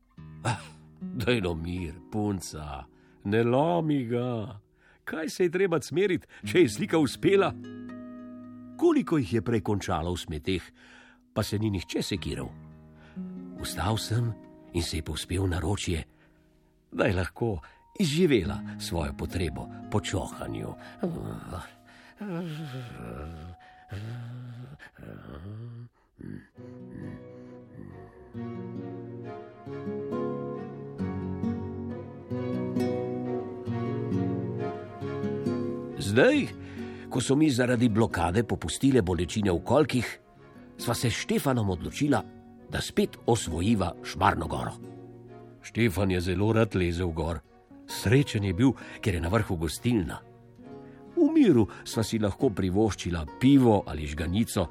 Ah, 0.44 0.60
daj 1.00 1.40
no 1.40 1.54
mir, 1.54 1.94
punca, 2.12 2.84
ne 3.24 3.42
lomi 3.44 4.04
ga. 4.04 4.58
Kaj 5.04 5.28
se 5.28 5.44
je 5.44 5.50
treba 5.50 5.80
smeriti, 5.82 6.26
če 6.46 6.62
je 6.62 6.68
slika 6.68 6.98
uspela? 6.98 7.52
Koliko 8.78 9.18
jih 9.18 9.32
je 9.34 9.42
prej 9.42 9.62
končalo 9.62 10.14
v 10.14 10.20
smeteh, 10.20 10.62
pa 11.34 11.42
se 11.42 11.58
ni 11.58 11.70
nihče 11.70 12.02
sekiral. 12.02 12.50
Vstal 13.62 13.98
sem 13.98 14.32
in 14.74 14.82
se 14.82 14.96
je 14.96 15.02
povspel 15.02 15.46
na 15.46 15.60
ročje, 15.60 16.04
da 16.92 17.04
je 17.04 17.14
lahko 17.14 17.58
izživela 18.00 18.58
svojo 18.78 19.12
potrebo 19.18 19.68
po 19.90 20.00
čohanju. 20.00 20.74
Zdaj, 36.02 36.48
ko 37.10 37.20
so 37.22 37.36
mi 37.38 37.50
zaradi 37.50 37.86
blokade 37.88 38.42
popustile 38.42 39.02
bolečine 39.06 39.52
v 39.54 39.60
kolkih, 39.62 40.08
sva 40.74 40.94
se 40.98 41.10
s 41.10 41.22
Štefanom 41.22 41.70
odločila, 41.70 42.22
da 42.72 42.80
spet 42.80 43.20
osvojiva 43.26 43.92
Šmarno 44.02 44.48
goro. 44.50 44.72
Štefan 45.62 46.10
je 46.10 46.20
zelo 46.20 46.50
rad 46.52 46.74
lezel 46.74 47.12
gor, 47.14 47.38
srečen 47.86 48.44
je 48.44 48.54
bil, 48.54 48.72
ker 48.98 49.14
je 49.14 49.20
na 49.22 49.30
vrhu 49.30 49.56
gostilna. 49.56 50.18
V 51.14 51.28
miru 51.30 51.68
sva 51.84 52.02
si 52.02 52.18
lahko 52.18 52.50
privoščila 52.50 53.22
pivo 53.38 53.84
ali 53.86 54.08
žganico, 54.10 54.66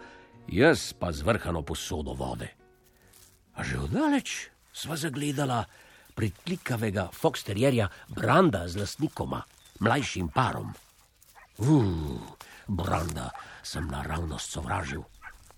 jaz 0.52 0.92
pa 1.00 1.14
zvrhano 1.16 1.64
posodo 1.64 2.18
vode. 2.18 2.50
A 3.56 3.64
že 3.64 3.80
oddaleč 3.80 4.50
sva 4.74 5.00
zagledala 5.00 5.64
pritlikavega 6.12 7.08
foksterjerja 7.14 7.88
Branda 8.12 8.68
z 8.68 8.84
lastnikoma, 8.84 9.46
mlajšim 9.80 10.28
parom. 10.28 10.74
Uf, 11.62 12.38
Branda 12.68 13.30
sem 13.64 13.88
naravnost 13.88 14.52
sovražil. 14.52 15.04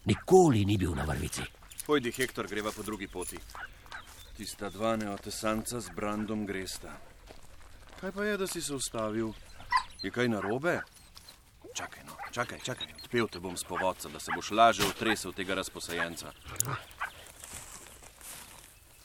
Nikoli 0.06 0.66
ni 0.66 0.78
bil 0.78 0.96
na 0.96 1.06
vrvici. 1.08 1.42
Pojdi, 1.86 2.12
Hektor, 2.12 2.48
greva 2.48 2.72
po 2.76 2.84
drugi 2.84 3.08
poti. 3.08 3.40
Tista 4.38 4.70
dva 4.70 4.96
neotesanca 4.96 5.80
z 5.80 5.90
Brandom 5.96 6.46
gresta. 6.46 6.92
Kaj 8.02 8.12
pa 8.12 8.24
je, 8.24 8.38
da 8.38 8.48
si 8.48 8.62
se 8.62 8.74
ustavil? 8.76 9.32
Je 10.02 10.12
kaj 10.12 10.28
narobe? 10.28 10.82
Čakaj, 11.74 12.04
no, 12.04 12.18
čakaj, 12.32 12.60
čakaj. 12.60 12.88
Odpel 13.04 13.28
te 13.28 13.40
bom 13.40 13.56
s 13.58 13.64
povodca, 13.64 14.10
da 14.10 14.20
se 14.20 14.32
boš 14.36 14.52
lažje 14.52 14.88
utresel 14.88 15.32
tega 15.32 15.56
razposajenca. 15.56 16.34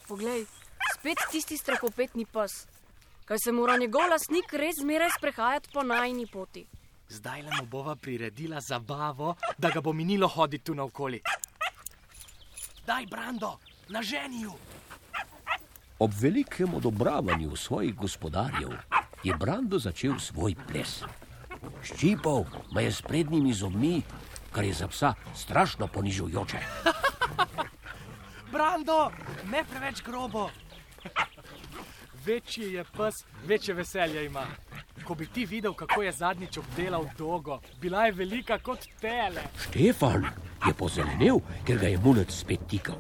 Poglej, 0.09 0.47
spet 0.99 1.23
tisti 1.31 1.57
strahopetni 1.57 2.27
pes. 2.27 2.67
Kaj 3.25 3.39
se 3.45 3.53
mora 3.53 3.77
njegov 3.77 4.11
lastnik 4.11 4.53
res 4.53 4.81
zmeraj 4.81 5.15
sprehajati 5.19 5.71
po 5.73 5.83
najni 5.83 6.27
poti. 6.27 6.67
Zdaj 7.09 7.43
le 7.43 7.51
mu 7.61 7.67
bova 7.67 7.97
priredila 7.97 8.61
zabavo, 8.61 9.35
da 9.59 9.71
ga 9.71 9.81
bo 9.81 9.93
minilo 9.93 10.29
hoditi 10.29 10.65
tu 10.65 10.75
naokoli. 10.75 11.23
Daj, 12.87 13.07
Brando, 13.07 13.59
na 13.89 14.03
ženju! 14.03 14.53
Ob 15.99 16.13
velikem 16.21 16.75
odobravanju 16.75 17.57
svojih 17.57 17.95
gospodarjev 17.95 18.71
je 19.25 19.35
Brando 19.35 19.79
začel 19.79 20.19
svoj 20.19 20.55
ples. 20.69 21.03
Ščipal 21.83 22.45
me 22.73 22.85
je 22.85 22.93
s 22.93 23.03
prednjimi 23.03 23.53
zobmi, 23.53 24.03
kar 24.53 24.65
je 24.65 24.75
za 24.75 24.89
psa 24.89 25.15
strašno 25.35 25.87
ponižujoče. 25.87 26.61
Brando, 28.53 29.11
ne 29.51 29.65
preveč 29.65 30.03
grobo. 30.03 30.51
Večji 32.25 32.73
je 32.73 32.85
pes, 32.85 33.25
večje 33.45 33.75
veselje 33.75 34.27
ima. 34.27 34.47
Ko 35.09 35.15
bi 35.15 35.25
ti 35.27 35.47
videl, 35.49 35.73
kako 35.73 36.03
je 36.03 36.11
zadnjič 36.13 36.59
obdelal 36.59 37.07
dolgo, 37.19 37.61
bila 37.81 38.03
je 38.05 38.13
velika 38.13 38.59
kot 38.59 38.83
tele. 39.01 39.41
Štefan 39.57 40.27
je 40.67 40.73
pozelenel, 40.77 41.41
ker 41.65 41.79
ga 41.81 41.89
je 41.89 42.01
mulec 42.05 42.35
spet 42.35 42.67
tikal. 42.69 42.99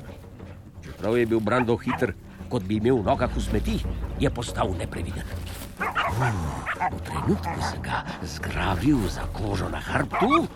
Čeprav 0.84 1.18
je 1.18 1.26
bil 1.28 1.40
Brando 1.44 1.76
hiter, 1.76 2.14
kot 2.48 2.64
bi 2.64 2.78
imel 2.80 3.02
v 3.02 3.10
nogah 3.10 3.28
v 3.36 3.42
smeti, 3.44 3.76
je 4.16 4.30
postal 4.32 4.72
nepreviden. 4.80 5.28
V 5.76 7.00
trenutku 7.04 7.60
sem 7.60 7.84
ga 7.84 8.00
zgrabil 8.24 9.04
za 9.12 9.28
kožo 9.36 9.68
na 9.68 9.80
hrbtu 9.80 10.48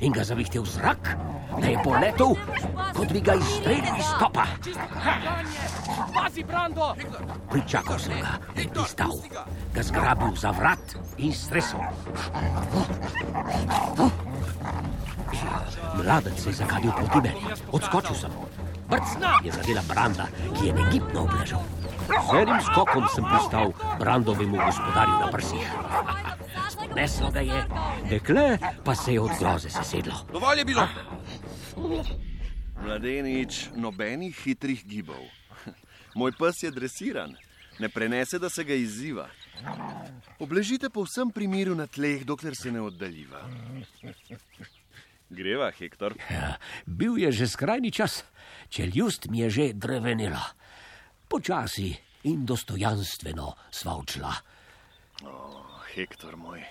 in 0.00 0.12
ga 0.12 0.24
zavihtel 0.24 0.62
v 0.62 0.68
zrak, 0.68 1.16
da 1.60 1.66
je 1.66 1.78
poletel, 1.84 2.36
kot 2.94 3.12
bi 3.12 3.20
ga 3.20 3.34
izstrelil 3.34 3.96
iz 3.98 4.10
topa. 4.20 4.44
Pričakal 7.50 7.98
sem 7.98 8.20
ga 8.20 8.36
in 8.60 8.68
pristal, 8.70 9.14
ga 9.74 9.82
zgrabil 9.82 10.36
za 10.36 10.50
vrat 10.50 10.96
in 11.16 11.32
stresel. 11.32 11.80
Mladec 15.96 16.40
se 16.40 16.48
je 16.50 16.54
zakadil 16.54 16.92
proti 16.92 17.20
meni. 17.20 17.40
Odskočil 17.72 18.14
sem. 18.14 18.30
Brcna 18.88 19.40
je 19.44 19.52
zadela 19.52 19.82
Branda, 19.88 20.26
ki 20.54 20.66
je 20.66 20.72
negibno 20.72 21.24
obležal. 21.24 21.62
Z 22.06 22.34
enim 22.38 22.60
skokom 22.62 23.04
sem 23.14 23.24
pristal 23.26 23.72
Brandovemu 23.98 24.56
gospodarju 24.56 25.16
na 25.20 25.28
prsih. 25.30 25.66
Sponeslo 26.70 27.30
ga 27.30 27.40
je, 27.40 27.60
dekle 28.10 28.58
pa 28.84 28.94
se 28.94 29.12
je 29.12 29.20
od 29.20 29.30
groze 29.38 29.70
sesedlo. 29.70 30.14
Dovolj 30.32 30.58
je 30.58 30.64
bilo. 30.64 30.86
Mladenič, 32.82 33.74
nobenih 33.74 34.36
hitrih 34.44 34.86
gibov. 34.86 35.22
Moj 36.14 36.32
pes 36.38 36.62
je 36.62 36.70
dresiran, 36.70 37.34
ne 37.78 37.88
prenese, 37.88 38.38
da 38.38 38.48
se 38.48 38.64
ga 38.64 38.74
izziva. 38.74 39.26
Obležite 40.38 40.90
povsem 40.90 41.30
pri 41.30 41.48
miru 41.50 41.74
na 41.74 41.86
tleh, 41.86 42.24
dokler 42.24 42.56
se 42.56 42.72
ne 42.72 42.80
oddaljiva. 42.80 43.42
Greva, 45.30 45.72
Hektor. 45.74 46.14
Ja, 46.30 46.56
bil 46.86 47.18
je 47.18 47.32
že 47.32 47.50
skrajni 47.50 47.90
čas, 47.90 48.22
čeljust 48.70 49.26
mi 49.26 49.42
je 49.42 49.50
že 49.50 49.72
drevenela. 49.74 50.54
Počasi 51.28 51.90
in 52.30 52.46
dostojanstveno 52.46 53.52
sva 53.70 53.96
odšla. 53.98 54.32
Oh, 55.26 55.82
Hektor 55.94 56.36
moj, 56.36 56.62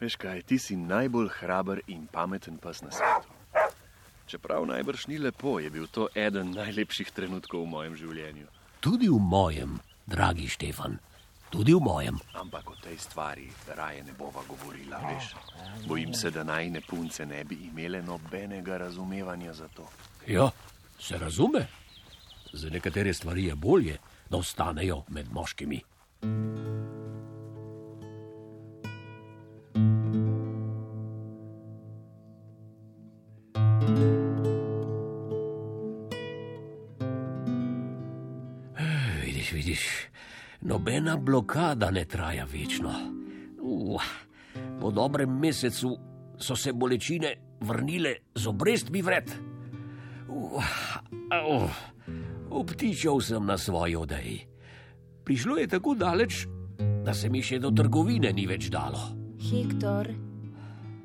veš 0.00 0.16
kaj, 0.18 0.42
ti 0.42 0.58
si 0.58 0.76
najbolj 0.76 1.30
hraber 1.38 1.80
in 1.86 2.06
pameten 2.10 2.58
pes 2.58 2.82
na 2.82 2.90
svetu. 2.90 3.30
Čeprav 4.26 4.66
najbrž 4.66 5.06
ni 5.06 5.18
lepo, 5.18 5.58
je 5.60 5.70
bil 5.70 5.86
to 5.86 6.08
eden 6.14 6.50
najlepših 6.56 7.12
trenutkov 7.12 7.62
v 7.62 7.70
mojem 7.70 7.96
življenju. 7.96 8.48
Tudi 8.80 9.08
v 9.12 9.20
mojem, 9.20 9.76
dragi 10.06 10.48
Štefan, 10.48 10.96
tudi 11.52 11.76
v 11.76 11.84
mojem. 11.84 12.18
Ampak 12.40 12.72
o 12.72 12.76
tej 12.80 12.98
stvari 12.98 13.46
raje 13.76 14.02
ne 14.02 14.16
bova 14.18 14.42
govorila, 14.48 14.98
veš. 15.04 15.36
Bojim 15.86 16.14
se, 16.16 16.32
da 16.32 16.42
najne 16.42 16.80
punce 16.80 17.26
ne 17.26 17.44
bi 17.44 17.68
imele 17.68 18.02
nobenega 18.02 18.80
razumevanja 18.82 19.52
za 19.52 19.68
to. 19.68 19.86
Ja, 20.26 20.50
se 20.98 21.20
razume. 21.20 21.83
Za 22.54 22.70
nekatere 22.70 23.14
stvari 23.14 23.44
je 23.44 23.54
bolje, 23.54 23.96
da 24.30 24.36
ostanejo 24.36 25.02
med 25.08 25.26
moškimi. 25.32 25.80
Eh, 38.78 39.22
Vidiš, 39.24 39.52
vidiš, 39.52 39.80
nobena 40.60 41.16
blokada 41.16 41.90
ne 41.90 42.04
traja 42.04 42.46
večno. 42.52 42.94
Uh, 43.62 44.02
po 44.80 44.90
dobrem 44.90 45.38
mesecu 45.38 45.98
so 46.38 46.56
se 46.56 46.72
bolečine 46.72 47.34
vrnile 47.60 48.14
z 48.34 48.46
obrestmi 48.46 49.02
vred. 49.02 49.30
Uh, 50.28 50.64
uh, 51.50 51.70
obtičal 52.54 53.20
sem 53.20 53.46
na 53.46 53.58
svoji 53.58 53.96
odeji. 53.96 54.46
Prišlo 55.24 55.56
je 55.56 55.66
tako 55.66 55.94
daleč, 55.94 56.46
da 57.04 57.14
se 57.14 57.28
mi 57.30 57.42
še 57.42 57.58
do 57.58 57.70
trgovine 57.74 58.32
ni 58.32 58.46
več 58.46 58.68
dalo. 58.72 59.00
Hektor, 59.44 60.08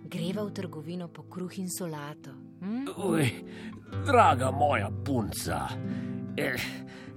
greva 0.09 0.45
v 0.47 0.53
trgovino 0.55 1.07
po 1.07 1.25
kruh 1.31 1.57
in 1.59 1.69
solato. 1.69 2.33
Hm? 2.59 2.85
Uj, 3.07 3.25
draga 4.05 4.51
moja 4.51 4.89
punca, 5.05 5.67
eh, 6.37 6.67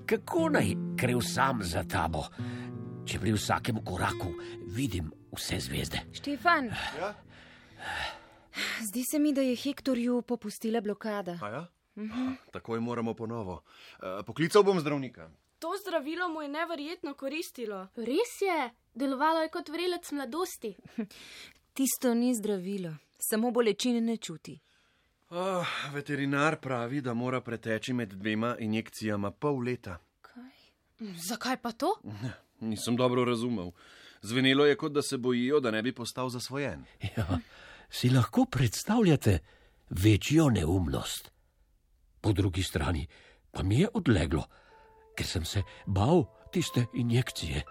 kako 0.06 0.48
naj 0.56 0.74
grev 0.98 1.20
sam 1.20 1.62
za 1.62 1.82
tabo, 1.84 2.24
če 3.04 3.18
pri 3.18 3.34
vsakem 3.34 3.82
koraku 3.84 4.30
vidim 4.74 5.10
vse 5.34 5.58
zvezde? 5.60 6.06
Štefan. 6.14 6.70
Ja? 6.98 7.14
Zdi 8.82 9.02
se 9.04 9.18
mi, 9.18 9.32
da 9.32 9.42
je 9.42 9.56
Hektorju 9.56 10.22
popustila 10.22 10.80
blokada. 10.80 11.38
A 11.42 11.48
ja? 11.48 11.62
Takoj 12.52 12.80
moramo 12.80 13.14
ponovo. 13.14 13.62
Eh, 14.02 14.22
Poklical 14.26 14.62
bom 14.62 14.80
zdravnika. 14.80 15.30
To 15.58 15.68
zdravilo 15.86 16.28
mu 16.28 16.42
je 16.42 16.48
neverjetno 16.48 17.14
koristilo. 17.14 17.88
Res 17.96 18.40
je, 18.40 18.70
delovalo 18.94 19.42
je 19.42 19.48
kot 19.48 19.68
vrelec 19.68 20.12
mladosti. 20.12 20.76
Tisto 21.74 22.14
ni 22.14 22.34
zdravilo, 22.34 22.94
samo 23.18 23.50
bolečine 23.50 24.00
ne 24.00 24.16
čuti. 24.16 24.58
Oh, 25.30 25.66
veterinar 25.92 26.60
pravi, 26.60 27.00
da 27.00 27.14
mora 27.14 27.40
preteči 27.40 27.92
med 27.92 28.12
dvema 28.12 28.56
injekcijama 28.58 29.30
pol 29.30 29.62
leta. 29.64 29.98
Zakaj 31.00 31.56
pa 31.56 31.72
to? 31.72 31.94
Nisem 32.60 32.96
dobro 32.96 33.24
razumel. 33.24 33.70
Zvenelo 34.22 34.66
je, 34.66 34.76
kot 34.76 34.92
da 34.92 35.02
se 35.02 35.18
bojijo, 35.18 35.60
da 35.60 35.70
ne 35.70 35.82
bi 35.82 35.94
postal 35.94 36.28
zasvojen. 36.28 36.84
Ja, 37.16 37.38
si 37.90 38.10
lahko 38.10 38.44
predstavljate 38.44 39.38
večjo 39.90 40.50
neumnost. 40.50 41.31
Po 42.22 42.32
drugi 42.32 42.62
strani 42.62 43.06
pa 43.50 43.62
mi 43.62 43.80
je 43.82 43.88
odleglo, 43.94 44.46
ker 45.16 45.26
sem 45.26 45.44
se 45.44 45.62
bal 45.86 46.24
tiste 46.52 46.86
injekcije. 46.94 47.62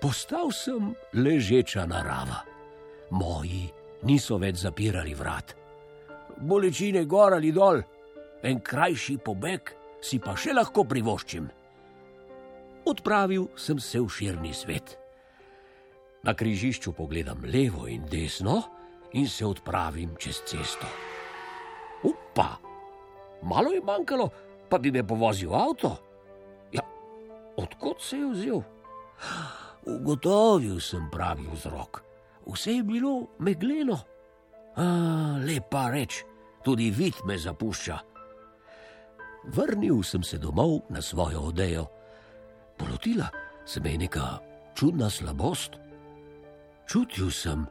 Postal 0.00 0.52
sem 0.52 0.94
ležeča 1.12 1.86
narava. 1.86 2.40
Moji 3.10 3.66
niso 4.06 4.38
več 4.38 4.62
zapirali 4.62 5.14
vrat. 5.14 5.54
Bolečine 6.36 7.04
gor 7.04 7.34
ali 7.34 7.52
dol, 7.52 7.80
en 8.42 8.60
krajši 8.60 9.18
pobeg 9.18 9.72
si 10.00 10.20
pa 10.22 10.36
še 10.38 10.54
lahko 10.54 10.84
privoščim. 10.86 11.48
Odpravil 12.86 13.48
sem 13.58 13.80
se 13.82 14.00
v 14.00 14.08
širni 14.08 14.54
svet. 14.54 14.94
Na 16.22 16.34
križišču 16.34 16.92
pogledam 16.92 17.42
levo 17.42 17.86
in 17.90 18.06
desno 18.06 18.62
in 19.12 19.26
se 19.28 19.46
odpravim 19.46 20.14
čez 20.18 20.42
cesto. 20.46 20.86
Upa, 22.02 22.56
malo 23.42 23.74
je 23.74 23.82
manjkalo, 23.82 24.30
pa 24.70 24.78
bi 24.78 24.90
me 24.90 25.02
povozil 25.06 25.54
avto. 25.54 25.96
Ja, 26.72 26.82
odkot 27.56 28.02
se 28.02 28.16
je 28.16 28.30
vzel? 28.30 28.62
Ugotovil 29.86 30.80
sem 30.80 31.10
pravi 31.10 31.46
vzrok. 31.52 32.02
Vse 32.46 32.78
je 32.78 32.82
bilo 32.82 33.26
megleno. 33.38 33.98
A, 34.76 34.84
lepa 35.42 35.90
reč, 35.90 36.22
tudi 36.62 36.90
vid 36.90 37.18
me 37.24 37.38
zapušča. 37.38 37.98
Vrnil 39.46 40.02
sem 40.02 40.22
se 40.22 40.38
domov 40.38 40.86
na 40.90 41.02
svojo 41.02 41.50
odejo. 41.50 41.86
Polotila 43.06 43.28
se 43.64 43.80
me 43.80 43.90
je 43.90 43.98
neka 43.98 44.38
čudna 44.74 45.10
slabost. 45.10 45.70
Čutil 46.88 47.30
sem, 47.30 47.66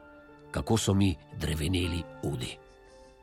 kako 0.50 0.76
so 0.76 0.94
mi 0.94 1.16
dreveneli 1.36 2.02
udi. 2.22 2.58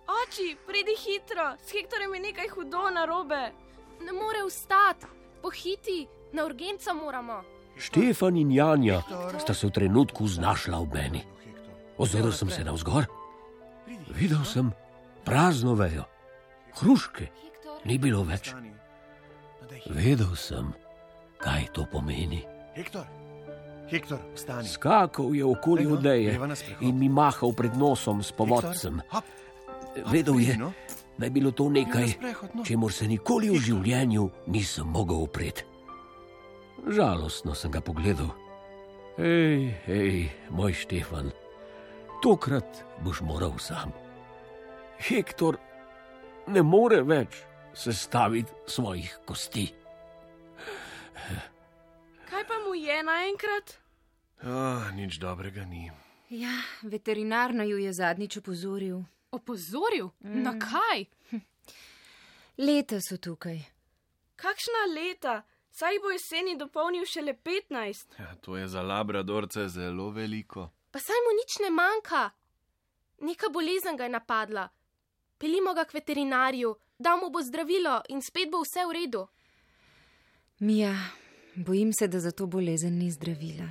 Oči, 0.05 0.57
pridi 0.67 0.95
hitro, 0.97 1.57
s 1.57 1.71
Hektorjem 1.71 2.13
je 2.13 2.19
nekaj 2.19 2.47
hudo 2.47 2.89
narobe. 2.93 3.51
Ne 4.05 4.13
more 4.13 4.45
vstati, 4.47 5.05
pohiti, 5.41 6.07
na 6.33 6.45
urgenco 6.45 6.93
moramo. 6.93 7.43
Štefan 7.77 8.37
in 8.37 8.51
Janja 8.51 9.01
sta 9.39 9.53
se 9.53 9.67
v 9.67 9.71
trenutku 9.71 10.27
znašla 10.27 10.77
ob 10.77 10.93
meni. 10.93 11.23
Ozrl 11.97 12.31
sem 12.31 12.49
se 12.49 12.63
navzgor, 12.63 13.05
videl 14.13 14.45
sem 14.45 14.71
prazno 15.25 15.73
vejo, 15.73 16.05
hruške 16.77 17.27
ni 17.85 17.97
bilo 17.97 18.23
več. 18.23 18.53
Vedel 19.89 20.35
sem, 20.35 20.73
kaj 21.43 21.67
to 21.75 21.85
pomeni. 21.91 22.39
Hektor, 22.75 23.03
Hektor, 23.89 24.19
vstani. 24.35 24.67
Skakal 24.67 25.35
je 25.35 25.45
okoli 25.45 25.83
Ej, 25.83 25.91
odeje 25.91 26.39
in 26.81 26.97
mi 26.97 27.09
mahal 27.09 27.51
pred 27.53 27.75
nosom 27.75 28.23
s 28.23 28.31
povodcem. 28.31 29.01
Vedel 30.07 30.39
je, 30.39 30.57
no. 30.57 30.71
da 31.17 31.25
je 31.25 31.31
bilo 31.31 31.51
to 31.51 31.69
nekaj, 31.69 32.15
no. 32.53 32.63
čemu 32.65 32.89
se 32.89 33.07
nikoli 33.07 33.51
v 33.51 33.59
življenju 33.61 34.29
nisem 34.47 34.87
mogel 34.87 35.21
upreti. 35.27 35.67
Žalostno 36.89 37.53
sem 37.55 37.71
ga 37.71 37.83
pogledal. 37.83 38.31
Hej, 39.19 39.77
hej, 39.85 40.31
moj 40.49 40.73
Štefan, 40.73 41.29
tokrat 42.23 42.81
boš 43.05 43.21
moral 43.21 43.53
sam. 43.61 43.93
Hektor 44.97 45.59
ne 46.47 46.63
more 46.65 47.03
več 47.05 47.37
sestaviti 47.77 48.51
svojih 48.65 49.19
kosti. 49.25 49.82
Kaj 52.29 52.43
pa 52.47 52.57
mu 52.65 52.75
je 52.75 53.03
naenkrat? 53.03 53.77
Oh, 54.43 54.91
nič 54.95 55.17
dobrega 55.19 55.65
ni. 55.65 55.91
Ja, 56.29 56.53
veterinar 56.81 57.53
naju 57.53 57.77
je 57.77 57.93
zadnjič 57.93 58.37
opozoril. 58.37 59.03
Opozoril? 59.31 60.09
Mm. 60.23 60.43
Na 60.43 60.53
kaj? 60.59 61.05
Leta 62.57 62.99
so 63.01 63.17
tukaj. 63.17 63.59
Kakšna 64.35 64.85
leta? 64.95 65.41
Saj 65.73 65.97
bo 66.03 66.11
jeseni 66.13 66.57
dopolnil 66.57 67.05
šele 67.05 67.33
15. 67.33 68.19
Ja, 68.19 68.35
to 68.41 68.57
je 68.57 68.67
za 68.67 68.81
labradorce 68.81 69.67
zelo 69.67 70.09
veliko. 70.09 70.69
Pa 70.91 70.99
saj 70.99 71.17
mu 71.25 71.31
nič 71.37 71.57
ne 71.65 71.69
manjka. 71.73 72.29
Neka 73.21 73.49
bolezen 73.49 73.97
ga 73.97 74.03
je 74.03 74.13
napadla. 74.13 74.67
Pelimo 75.37 75.73
ga 75.73 75.85
k 75.85 75.93
veterinarju, 75.93 76.75
Dal 77.03 77.17
mu 77.17 77.29
bo 77.29 77.41
zdravilo 77.41 78.01
in 78.09 78.21
spet 78.21 78.51
bo 78.51 78.61
vse 78.63 78.85
v 78.87 78.91
redu. 78.95 79.27
Mija, 80.59 80.95
bojim 81.55 81.93
se, 81.93 82.07
da 82.07 82.19
za 82.19 82.31
to 82.31 82.45
bolezen 82.45 82.97
ni 82.97 83.11
zdravila, 83.11 83.69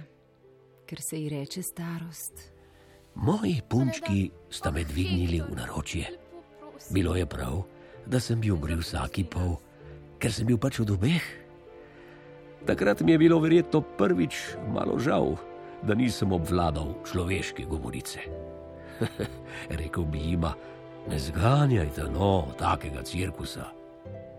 ker 0.86 1.00
se 1.00 1.22
ji 1.22 1.28
reče 1.28 1.62
starost. 1.62 2.52
Moji 3.14 3.60
punčki 3.68 4.30
sta 4.50 4.70
me 4.70 4.84
dvignili 4.84 5.40
v 5.40 5.56
naročje. 5.56 6.06
Bilo 6.90 7.16
je 7.16 7.26
prav, 7.26 7.62
da 8.06 8.20
sem 8.20 8.40
bil 8.40 8.54
umrl 8.54 8.80
vsaki 8.80 9.24
pol, 9.24 9.56
ker 10.18 10.32
sem 10.32 10.46
bil 10.46 10.58
pač 10.58 10.80
od 10.80 10.90
obeh. 10.90 11.22
Takrat 12.66 13.00
mi 13.00 13.12
je 13.12 13.18
bilo 13.18 13.38
verjetno 13.40 13.80
prvič 13.80 14.42
malo 14.74 14.98
žal, 14.98 15.36
da 15.82 15.94
nisem 15.94 16.32
obvladal 16.32 16.94
človeške 17.06 17.64
govorice. 17.64 18.26
Rekl 19.80 20.02
bi 20.02 20.18
jima, 20.18 20.54
ne 21.08 21.18
zganjajte 21.18 22.10
no 22.10 22.48
takega 22.58 23.02
cirkusa. 23.02 23.70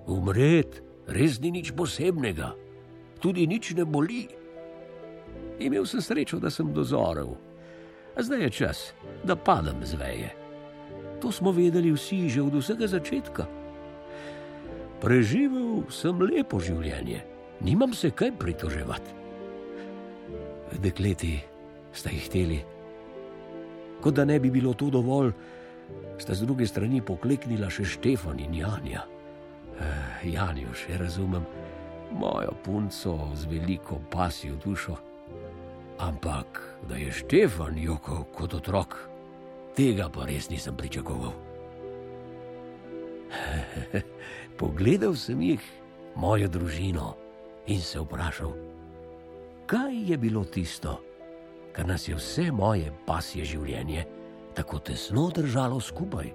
Umret 0.08 0.84
res 1.08 1.40
ni 1.42 1.52
nič 1.52 1.74
posebnega, 1.76 2.54
tudi 3.20 3.48
nič 3.48 3.74
ne 3.76 3.86
boli. 3.86 4.28
Imel 5.60 5.86
sem 5.86 6.02
srečo, 6.02 6.40
da 6.40 6.50
sem 6.50 6.74
dozorel, 6.74 7.36
a 8.16 8.20
zdaj 8.24 8.42
je 8.48 8.50
čas, 8.50 8.80
da 9.24 9.36
padem 9.36 9.80
z 9.86 9.98
veje. 10.00 10.32
To 11.24 11.32
smo 11.32 11.56
vedeli 11.56 11.94
vsi 11.94 12.28
že 12.28 12.44
od 12.44 12.60
vsega 12.60 12.88
začetka. 12.88 13.48
Preživel 15.00 15.84
sem 15.92 16.16
lepo 16.20 16.60
življenje, 16.60 17.24
nimam 17.64 17.94
se 17.94 18.12
kaj 18.12 18.36
pritoževati. 18.40 19.12
Dekleti 20.84 21.38
sta 21.94 22.10
jih 22.10 22.26
hteli. 22.28 22.60
Kot 24.04 24.16
da 24.16 24.26
ne 24.26 24.40
bi 24.40 24.52
bilo 24.52 24.74
to 24.74 24.90
dovolj, 24.90 25.32
sta 26.18 26.36
z 26.36 26.44
druge 26.44 26.68
strani 26.68 27.00
pokleknila 27.00 27.70
še 27.72 27.86
Štefan 27.88 28.40
in 28.40 28.56
Janja. 28.58 29.06
Eh, 29.84 30.28
Janjo 30.32 30.72
še 30.78 30.98
razumem, 30.98 31.44
mojo 32.16 32.54
punco 32.64 33.18
z 33.36 33.50
veliko 33.52 34.00
pasjo 34.12 34.56
dušo. 34.64 34.96
Ampak 36.00 36.62
da 36.88 36.96
je 36.96 37.12
Štefan 37.12 37.78
jokal 37.78 38.24
kot 38.36 38.54
otrok, 38.54 38.96
tega 39.76 40.10
pa 40.10 40.26
res 40.26 40.50
nisem 40.50 40.76
pričakoval. 40.78 41.34
Pogledal 44.60 45.16
sem 45.18 45.42
jih, 45.42 45.64
mojo 46.16 46.48
družino, 46.48 47.14
in 47.68 47.82
se 47.82 48.00
vprašal, 48.00 48.54
kaj 49.66 50.12
je 50.12 50.18
bilo 50.18 50.44
tisto, 50.46 51.00
kar 51.74 51.88
nas 51.88 52.08
je 52.08 52.16
vse 52.16 52.52
moje 52.52 52.92
pasje 53.08 53.46
življenje 53.46 54.06
tako 54.54 54.80
tesno 54.80 55.30
držalo 55.34 55.80
skupaj. 55.82 56.30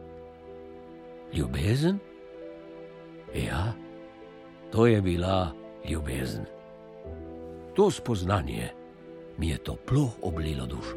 Ljubezen? 1.33 1.99
Ja, 3.35 3.73
to 4.73 4.87
je 4.87 5.03
bila 5.03 5.53
ljubezen. 5.89 6.45
To 7.75 7.91
spoznanje 7.91 8.69
mi 9.39 9.49
je 9.49 9.59
toplo 9.59 10.11
oblilo 10.23 10.67
dušo. 10.67 10.97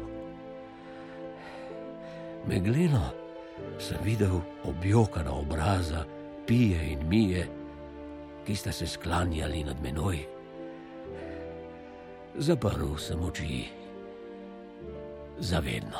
Megleno 2.46 3.02
sem 3.78 3.98
videl 4.04 4.40
objokana 4.64 5.32
obraza, 5.32 6.04
pije 6.46 6.92
in 6.92 7.08
mije, 7.08 7.48
ki 8.46 8.56
sta 8.56 8.72
se 8.72 8.86
sklanjali 8.86 9.64
nad 9.64 9.82
menoj. 9.82 10.18
Zaprl 12.34 12.96
sem 12.96 13.20
oči, 13.22 13.68
zavedno. 15.38 15.98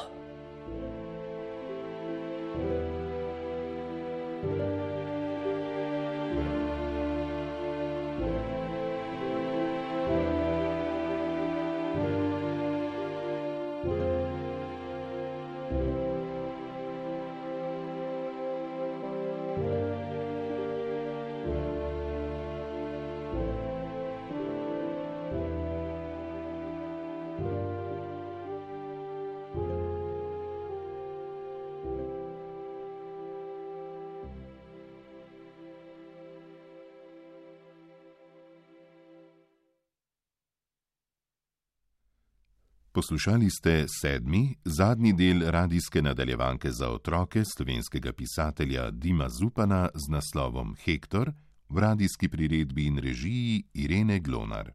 Poslušali 42.94 43.50
ste 43.50 43.86
sedmi, 43.88 44.54
zadnji 44.64 45.12
del 45.12 45.50
radijske 45.50 46.02
nadaljevanke 46.02 46.72
za 46.72 46.90
otroke 46.90 47.44
slovenskega 47.44 48.12
pisatelja 48.12 48.90
Dima 48.90 49.28
Zupana 49.28 49.88
z 49.94 50.12
naslovom 50.12 50.76
Hektor 50.84 51.32
v 51.68 51.78
radijski 51.78 52.28
priredbi 52.28 52.86
in 52.86 52.98
režiji 52.98 53.64
Irene 53.74 54.20
Glonar. 54.20 54.72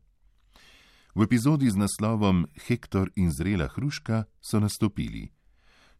V 1.15 1.23
epizodi 1.23 1.69
z 1.69 1.77
naslovom 1.77 2.47
Hektor 2.67 3.11
in 3.15 3.31
zrela 3.31 3.67
hruška 3.67 4.23
so 4.41 4.59
nastopili 4.59 5.29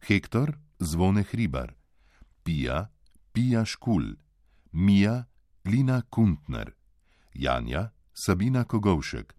Hektor 0.00 0.58
Zvone 0.78 1.22
Hribar, 1.22 1.74
Pija 2.42 2.90
Pija 3.32 3.64
Škul, 3.64 4.16
Mija 4.72 5.24
Lina 5.64 6.02
Kuntner, 6.10 6.74
Janja 7.34 7.90
Sabina 8.12 8.64
Kogovšek, 8.64 9.34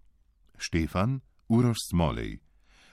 Štefan 0.56 1.20
Uroš 1.48 1.76
Smolej 1.90 2.49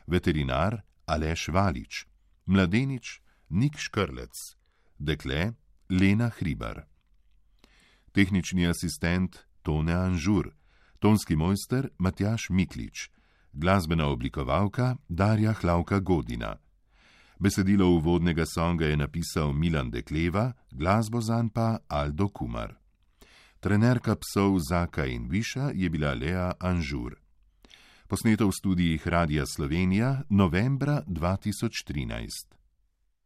veterinar 0.08 0.82
Aleš 1.06 1.48
Valič, 1.48 2.08
mladenič 2.46 3.22
Nik 3.50 3.78
Škrlec, 3.78 4.56
dekle 5.00 5.54
Lena 5.90 6.32
Hribar. 6.40 6.88
Tehnični 8.12 8.68
asistent 8.68 9.46
Tone 9.64 9.94
Anžur, 9.94 10.52
tonski 11.00 11.36
mojster 11.36 11.90
Matjaš 11.98 12.50
Miklič, 12.50 13.10
glasbena 13.54 14.08
oblikovalka 14.08 14.96
Darja 15.10 15.54
Hlavka 15.54 16.00
Godina. 16.00 16.58
Besedilo 17.40 17.88
uvodnega 17.90 18.46
songa 18.46 18.86
je 18.86 18.98
napisal 18.98 19.54
Milan 19.54 19.92
Dekleva, 19.92 20.54
glasbo 20.72 21.22
zanj 21.22 21.50
pa 21.54 21.80
Aldo 21.88 22.30
Kumar. 22.30 22.74
Trenerka 23.60 24.16
psov 24.16 24.60
Zaka 24.60 25.06
in 25.06 25.30
Viša 25.30 25.72
je 25.74 25.90
bila 25.90 26.14
Lea 26.14 26.54
Anžur 26.60 27.27
posneto 28.08 28.48
v 28.48 28.52
studijih 28.52 29.08
Radia 29.08 29.46
Slovenija 29.46 30.24
novembra 30.30 31.04
2013. 31.08 32.67